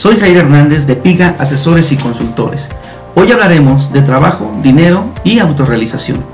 [0.00, 2.70] Soy Jair Hernández de Piga Asesores y Consultores.
[3.14, 6.24] Hoy hablaremos de trabajo, dinero y autorrealización.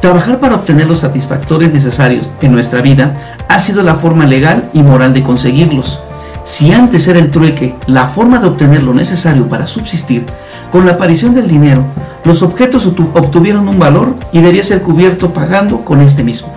[0.00, 4.82] Trabajar para obtener los satisfactores necesarios en nuestra vida ha sido la forma legal y
[4.82, 6.00] moral de conseguirlos.
[6.44, 10.26] Si antes era el trueque la forma de obtener lo necesario para subsistir,
[10.72, 11.84] con la aparición del dinero,
[12.24, 16.52] los objetos obtuvieron un valor y debía ser cubierto pagando con este mismo.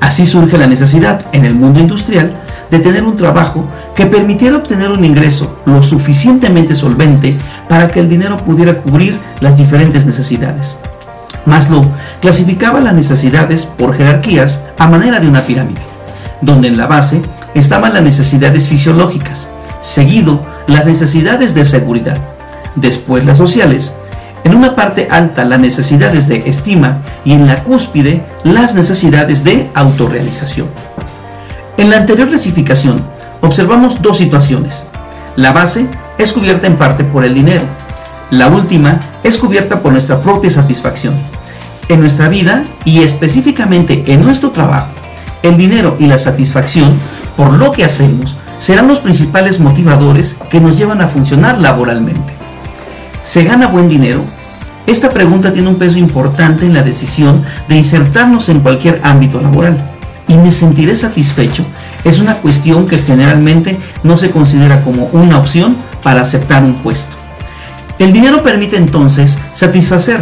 [0.00, 2.32] Así surge la necesidad en el mundo industrial
[2.70, 7.36] de tener un trabajo que permitiera obtener un ingreso lo suficientemente solvente
[7.68, 10.78] para que el dinero pudiera cubrir las diferentes necesidades.
[11.46, 11.84] Maslow
[12.20, 15.80] clasificaba las necesidades por jerarquías a manera de una pirámide,
[16.42, 17.22] donde en la base
[17.54, 19.48] estaban las necesidades fisiológicas,
[19.80, 22.18] seguido las necesidades de seguridad,
[22.76, 23.94] después las sociales,
[24.44, 29.70] en una parte alta las necesidades de estima y en la cúspide las necesidades de
[29.74, 30.68] autorrealización.
[31.78, 33.04] En la anterior clasificación
[33.40, 34.82] observamos dos situaciones.
[35.36, 35.86] La base
[36.18, 37.62] es cubierta en parte por el dinero.
[38.32, 41.14] La última es cubierta por nuestra propia satisfacción.
[41.88, 44.88] En nuestra vida y específicamente en nuestro trabajo,
[45.44, 46.98] el dinero y la satisfacción
[47.36, 52.32] por lo que hacemos serán los principales motivadores que nos llevan a funcionar laboralmente.
[53.22, 54.24] ¿Se gana buen dinero?
[54.88, 59.97] Esta pregunta tiene un peso importante en la decisión de insertarnos en cualquier ámbito laboral
[60.28, 61.64] y me sentiré satisfecho
[62.04, 67.16] es una cuestión que generalmente no se considera como una opción para aceptar un puesto.
[67.98, 70.20] El dinero permite entonces satisfacer,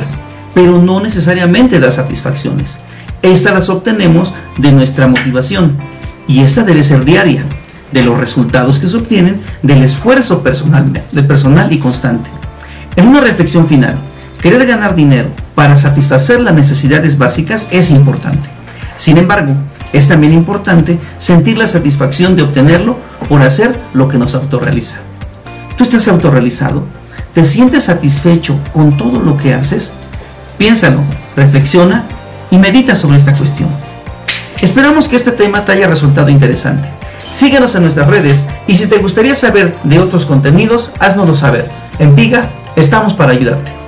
[0.55, 2.79] pero no necesariamente da satisfacciones.
[3.21, 5.77] Estas las obtenemos de nuestra motivación
[6.27, 7.45] y esta debe ser diaria,
[7.93, 12.31] de los resultados que se obtienen del esfuerzo personal, del personal y constante.
[12.97, 13.99] En una reflexión final,
[14.41, 18.49] querer ganar dinero para satisfacer las necesidades básicas es importante.
[18.97, 19.55] Sin embargo,
[19.97, 22.97] es también importante sentir la satisfacción de obtenerlo
[23.29, 24.97] por hacer lo que nos autorrealiza.
[25.77, 26.85] ¿Tú estás autorrealizado?
[27.35, 29.93] ¿Te sientes satisfecho con todo lo que haces?
[30.59, 31.01] Piénsalo,
[31.35, 32.07] reflexiona
[32.51, 33.69] y medita sobre esta cuestión.
[34.61, 36.89] Esperamos que este tema te haya resultado interesante.
[37.33, 41.71] Síguenos en nuestras redes y si te gustaría saber de otros contenidos, háznoslo saber.
[41.99, 43.86] En Piga estamos para ayudarte.